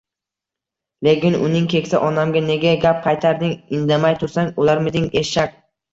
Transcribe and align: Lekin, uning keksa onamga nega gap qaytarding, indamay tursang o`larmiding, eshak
Lekin, 1.07 1.35
uning 1.49 1.67
keksa 1.73 2.01
onamga 2.07 2.43
nega 2.47 2.73
gap 2.87 3.03
qaytarding, 3.05 3.53
indamay 3.81 4.19
tursang 4.25 4.51
o`larmiding, 4.57 5.11
eshak 5.23 5.55